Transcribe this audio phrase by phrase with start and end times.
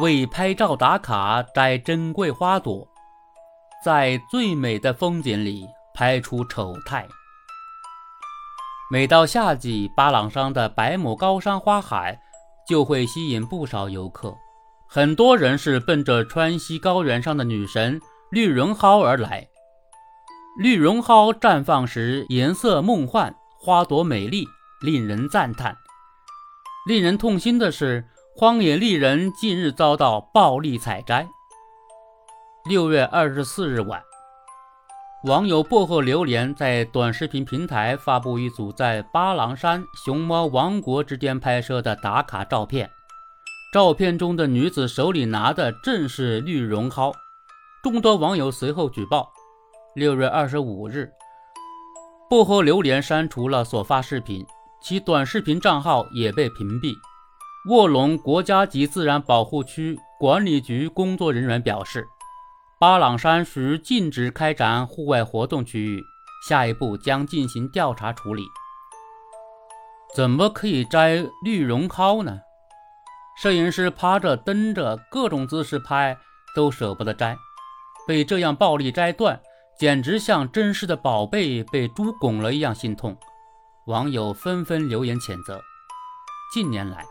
[0.00, 2.88] 为拍照打卡摘珍贵花朵，
[3.84, 7.06] 在最美的风景里拍出丑态。
[8.90, 12.18] 每到夏季，巴朗山的百亩高山花海
[12.66, 14.34] 就会吸引不少游客。
[14.88, 18.00] 很多人是奔着川西高原上的女神
[18.30, 19.46] 绿绒蒿而来。
[20.58, 24.46] 绿绒蒿绽放时颜色梦幻，花朵美丽，
[24.80, 25.76] 令人赞叹。
[26.86, 31.28] 令人痛心的是，荒野丽人近日遭到暴力采摘。
[32.64, 34.02] 六月二十四日晚。
[35.24, 42.90] 网友薄荷榴莲在短视频平台发布一组在巴郎山熊猫王国之间拍摄的打卡照片。
[43.70, 47.12] 照片中的女子手里拿的正是绿绒蒿。
[47.82, 49.30] 众多网友随后举报。
[49.94, 51.12] 六月二十五日，
[52.30, 54.44] 薄荷榴莲删除了所发视频，
[54.80, 56.94] 其短视频账号也被屏蔽。
[57.68, 62.06] 卧龙国家级自然保护区管理局工作人员表示。
[62.80, 66.02] 巴朗山属于禁止开展户外活动区域，
[66.48, 68.42] 下一步将进行调查处理。
[70.12, 72.40] 怎么可以摘绿绒蒿呢？
[73.40, 76.18] 摄影师趴着、蹬着，各种姿势拍
[76.56, 77.36] 都舍不得摘，
[78.08, 79.40] 被这样暴力摘断，
[79.78, 83.16] 简直像珍视的宝贝被猪拱了一样心痛。
[83.86, 85.62] 网友纷纷留言谴责。
[86.52, 87.06] 近年来，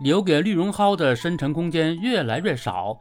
[0.00, 2.98] 留给绿绒蒿的生存空间越来越少。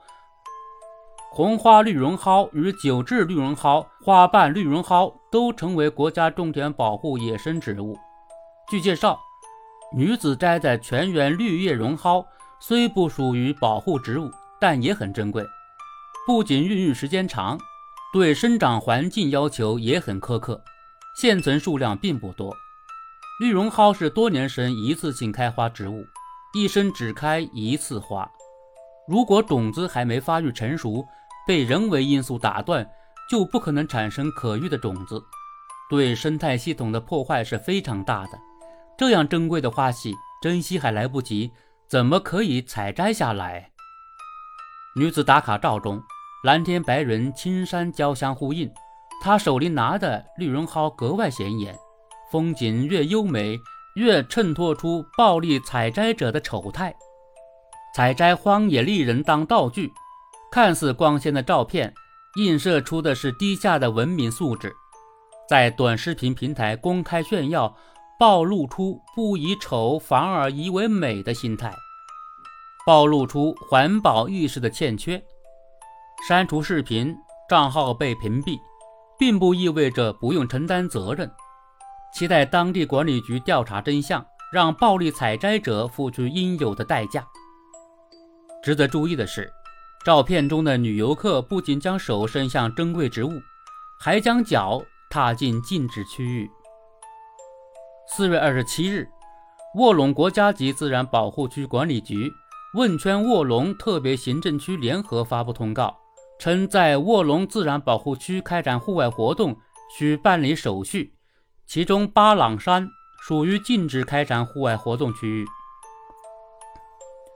[1.32, 7.98] 红花绿绒蒿与九制绿绒蒿、花瓣绿绒蒿都成为国家重点保护野生植物。
[8.70, 9.20] 据介绍，
[9.94, 12.26] 女子摘的全缘绿叶绒蒿
[12.60, 15.46] 虽不属于保护植物，但也很珍贵。
[16.26, 17.60] 不仅孕育时间长，
[18.14, 20.64] 对生长环境要求也很苛刻，
[21.18, 22.56] 现存数量并不多。
[23.42, 26.08] 绿绒蒿是多年生一次性开花植物，
[26.56, 28.32] 一生只开一次花。
[29.10, 31.06] 如果种子还没发育成熟，
[31.46, 32.90] 被人为因素打断，
[33.30, 35.22] 就不可能产生可育的种子，
[35.90, 38.40] 对生态系统的破坏是非常大的。
[38.98, 41.52] 这样珍贵的花系，珍惜还来不及，
[41.90, 43.70] 怎么可以采摘下来？
[44.96, 46.02] 女子打卡照中，
[46.46, 48.72] 蓝天白云、青山交相呼应，
[49.22, 51.78] 她手里拿的绿绒蒿格外显眼。
[52.32, 53.60] 风景越优美，
[53.96, 56.96] 越衬托出暴力采摘者的丑态。
[57.96, 59.92] 采摘荒野丽人当道具。
[60.52, 61.94] 看似光鲜的照片，
[62.38, 64.74] 映射出的是低下的文明素质，
[65.50, 67.76] 在短视频平台公开炫耀，
[68.18, 71.74] 暴露出不以丑反而以为美的心态，
[72.86, 75.22] 暴露出环保意识的欠缺。
[76.26, 77.14] 删除视频，
[77.50, 78.58] 账号被屏蔽，
[79.20, 81.30] 并不意味着不用承担责任。
[82.16, 87.28] 期待当地管理局调查真相，让暴力采摘者付出应有的代价。
[88.64, 89.52] 值得注意的是。
[90.06, 93.32] 照片中的女游客不仅将手伸向珍贵植物，
[94.00, 96.48] 还将脚踏进禁止区域。
[98.08, 99.08] 四月二十七日，
[99.74, 102.32] 卧龙国家级自然保护区管理局、
[102.76, 105.98] 汶川卧龙特别行政区联合发布通告，
[106.40, 109.58] 称在卧龙自然保护区开展户外活动
[109.98, 111.15] 需办理手续，
[111.68, 112.88] 其中巴朗山
[113.22, 115.46] 属于禁止开展户外活动区域。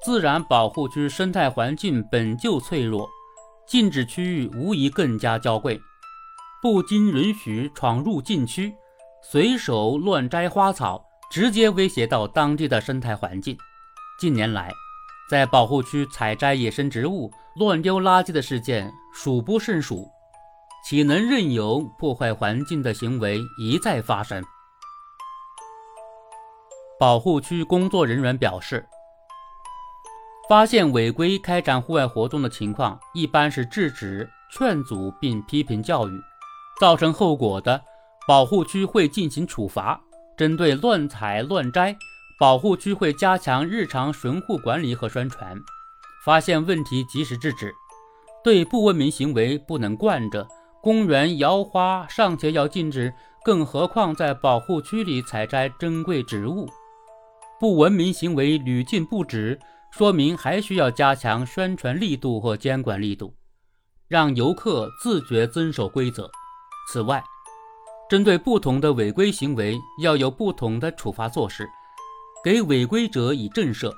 [0.03, 3.09] 自然保护区生态环境本就脆弱，
[3.67, 5.81] 禁止区域无疑更加娇贵。
[6.61, 8.73] 不经允许闯入禁区，
[9.23, 13.57] 随手乱摘花草，直接威胁到当地的生态环境。
[14.19, 14.71] 近年来，
[15.29, 20.07] 在保护区采摘野生植物、乱丢垃圾的事件数不胜数，
[20.83, 24.43] 岂能任由破坏环境的行为一再发生？
[26.99, 28.85] 保护区工作人员表示。
[30.49, 36.19] 发现违规开展户外活动的情况，一般是制止、劝阻并批评教育，
[36.79, 37.79] 造成后果的，
[38.27, 40.01] 保护区会进行处罚。
[40.35, 41.95] 针对乱采乱摘，
[42.39, 45.55] 保护区会加强日常巡护管理和宣传，
[46.25, 47.71] 发现问题及时制止。
[48.43, 50.47] 对不文明行为不能惯着，
[50.81, 56.67] 公园摇花尚且要禁止，更何况在保护区里采摘珍贵植物？
[57.59, 59.59] 不文明行为屡禁不止。
[59.91, 63.33] 说明还需要加强宣传力度和监管力度，
[64.07, 66.29] 让游客自觉遵守规则。
[66.91, 67.23] 此外，
[68.07, 71.67] 针对不同的违规行为，要有不同的处罚措施，
[72.43, 73.91] 给违规者以震慑。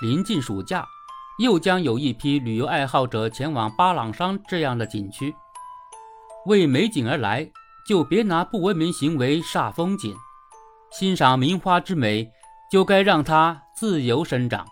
[0.00, 0.86] 临近暑假，
[1.42, 5.34] 又将有一批旅游爱好者前往巴朗山这样的景区，
[6.46, 7.50] 为美景而来，
[7.86, 10.14] 就别拿不文明行为煞风景。
[10.90, 12.28] 欣赏名花之美，
[12.70, 14.64] 就该让它自由生长。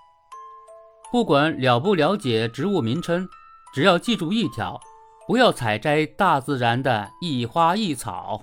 [1.12, 3.28] 不管了不了解植物名称，
[3.74, 4.80] 只要记住一条：
[5.26, 8.42] 不要采摘大自然的一花一草。